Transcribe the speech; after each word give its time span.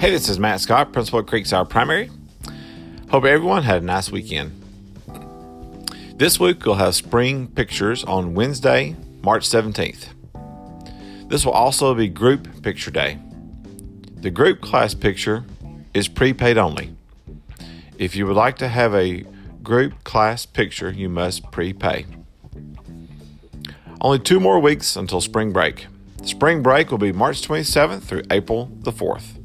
Hey, 0.00 0.12
this 0.12 0.28
is 0.28 0.38
Matt 0.38 0.60
Scott, 0.60 0.92
Principal 0.92 1.18
at 1.18 1.26
Creekside 1.26 1.68
Primary. 1.68 2.08
Hope 3.10 3.24
everyone 3.24 3.64
had 3.64 3.82
a 3.82 3.84
nice 3.84 4.12
weekend. 4.12 4.52
This 6.14 6.38
week 6.38 6.64
we'll 6.64 6.76
have 6.76 6.94
spring 6.94 7.48
pictures 7.48 8.04
on 8.04 8.34
Wednesday, 8.34 8.94
March 9.24 9.44
17th. 9.48 10.06
This 11.28 11.44
will 11.44 11.52
also 11.52 11.96
be 11.96 12.06
group 12.06 12.62
picture 12.62 12.92
day. 12.92 13.18
The 14.20 14.30
group 14.30 14.60
class 14.60 14.94
picture 14.94 15.42
is 15.92 16.06
prepaid 16.06 16.58
only. 16.58 16.94
If 17.98 18.14
you 18.14 18.24
would 18.28 18.36
like 18.36 18.56
to 18.58 18.68
have 18.68 18.94
a 18.94 19.24
group 19.64 20.04
class 20.04 20.46
picture, 20.46 20.92
you 20.92 21.08
must 21.08 21.50
prepay. 21.50 22.06
Only 24.00 24.20
two 24.20 24.38
more 24.38 24.60
weeks 24.60 24.94
until 24.94 25.20
spring 25.20 25.52
break. 25.52 25.88
Spring 26.22 26.62
break 26.62 26.92
will 26.92 26.98
be 26.98 27.10
March 27.10 27.42
27th 27.42 28.02
through 28.02 28.22
April 28.30 28.70
the 28.82 28.92
4th. 28.92 29.37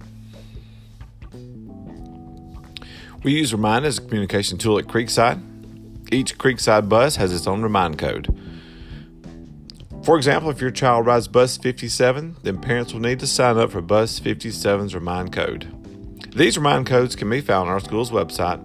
We 3.24 3.32
use 3.32 3.54
Remind 3.54 3.86
as 3.86 4.00
a 4.00 4.02
communication 4.02 4.58
tool 4.58 4.78
at 4.78 4.86
Creekside. 4.86 5.42
Each 6.12 6.38
Creekside 6.38 6.90
bus 6.90 7.16
has 7.16 7.34
its 7.34 7.48
own 7.48 7.62
Remind 7.62 7.98
code. 7.98 8.38
For 10.04 10.18
example, 10.18 10.50
if 10.50 10.60
your 10.60 10.72
child 10.72 11.06
rides 11.06 11.30
bus 11.30 11.56
57, 11.56 12.36
then 12.44 12.60
parents 12.60 12.92
will 12.92 13.00
need 13.00 13.22
to 13.22 13.28
sign 13.28 13.58
up 13.58 13.72
for 13.72 13.80
bus 13.80 14.20
57's 14.20 14.94
Remind 14.94 15.32
code. 15.32 15.74
These 16.36 16.58
Remind 16.58 16.86
codes 16.86 17.16
can 17.16 17.30
be 17.30 17.40
found 17.40 17.70
on 17.70 17.74
our 17.74 17.80
school's 17.80 18.12
website 18.12 18.62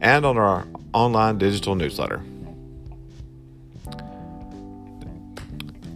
and 0.00 0.24
on 0.24 0.38
our 0.38 0.66
online 0.94 1.36
digital 1.36 1.74
newsletter. 1.74 2.22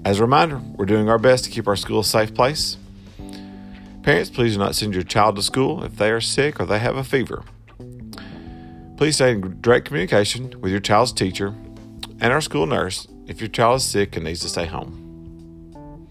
As 0.04 0.18
a 0.18 0.22
reminder, 0.22 0.58
we're 0.76 0.84
doing 0.84 1.08
our 1.08 1.18
best 1.18 1.44
to 1.44 1.50
keep 1.50 1.66
our 1.66 1.76
school 1.76 2.00
a 2.00 2.04
safe 2.04 2.34
place. 2.34 2.76
Parents, 4.02 4.28
please 4.28 4.52
do 4.52 4.58
not 4.58 4.74
send 4.74 4.92
your 4.92 5.02
child 5.02 5.36
to 5.36 5.42
school 5.42 5.82
if 5.82 5.96
they 5.96 6.10
are 6.10 6.20
sick 6.20 6.60
or 6.60 6.66
they 6.66 6.78
have 6.78 6.96
a 6.96 7.04
fever. 7.04 7.42
Please 9.04 9.16
stay 9.16 9.32
in 9.32 9.60
direct 9.60 9.84
communication 9.84 10.58
with 10.62 10.72
your 10.72 10.80
child's 10.80 11.12
teacher 11.12 11.54
and 12.20 12.32
our 12.32 12.40
school 12.40 12.64
nurse 12.64 13.06
if 13.26 13.38
your 13.38 13.48
child 13.48 13.76
is 13.76 13.84
sick 13.84 14.16
and 14.16 14.24
needs 14.24 14.40
to 14.40 14.48
stay 14.48 14.64
home. 14.64 16.08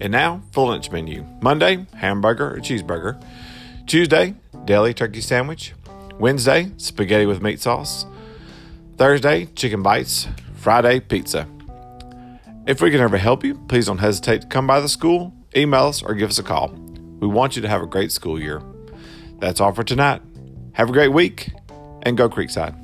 And 0.00 0.10
now, 0.10 0.42
full 0.50 0.66
lunch 0.66 0.90
menu. 0.90 1.24
Monday, 1.40 1.86
hamburger 1.94 2.56
or 2.56 2.58
cheeseburger. 2.58 3.22
Tuesday, 3.86 4.34
deli 4.64 4.94
turkey 4.94 5.20
sandwich. 5.20 5.74
Wednesday, 6.18 6.72
spaghetti 6.76 7.26
with 7.26 7.40
meat 7.40 7.60
sauce. 7.60 8.04
Thursday, 8.96 9.46
chicken 9.54 9.84
bites. 9.84 10.26
Friday, 10.56 10.98
pizza. 10.98 11.46
If 12.66 12.80
we 12.80 12.90
can 12.90 12.98
ever 12.98 13.16
help 13.16 13.44
you, 13.44 13.54
please 13.68 13.86
don't 13.86 13.98
hesitate 13.98 14.40
to 14.40 14.48
come 14.48 14.66
by 14.66 14.80
the 14.80 14.88
school, 14.88 15.32
email 15.56 15.84
us, 15.84 16.02
or 16.02 16.14
give 16.14 16.30
us 16.30 16.40
a 16.40 16.42
call. 16.42 16.70
We 17.20 17.28
want 17.28 17.54
you 17.54 17.62
to 17.62 17.68
have 17.68 17.80
a 17.80 17.86
great 17.86 18.10
school 18.10 18.40
year. 18.42 18.60
That's 19.44 19.60
all 19.60 19.74
for 19.74 19.84
tonight. 19.84 20.22
Have 20.72 20.88
a 20.88 20.92
great 20.92 21.12
week 21.12 21.52
and 22.02 22.16
go 22.16 22.30
Creekside. 22.30 22.83